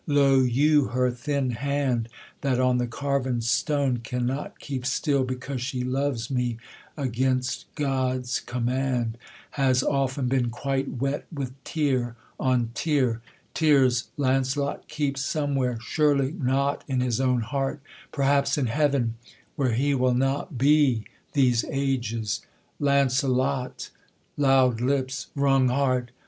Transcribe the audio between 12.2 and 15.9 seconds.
on tear, Tears Launcelot keeps somewhere,